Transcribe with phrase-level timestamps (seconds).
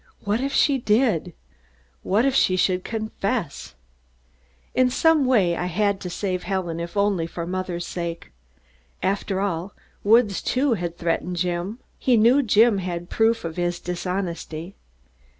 [0.23, 1.33] What if she did?
[2.01, 3.75] What if she should confess?
[4.73, 8.31] In some way I had to save Helen if only for mother's sake.
[9.03, 11.77] After all, Woods, too, had threatened Jim.
[11.99, 14.75] He knew Jim had proof of his dishonesty.